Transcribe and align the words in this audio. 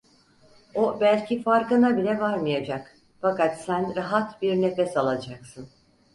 O 0.75 0.99
belki 1.01 1.41
farkına 1.43 1.97
bile 1.97 2.19
varmayacak, 2.19 2.95
fakat 3.21 3.61
sen 3.61 3.95
rahat 3.95 4.41
bir 4.41 4.61
nefes 4.61 4.97
alacaksın… 4.97 5.69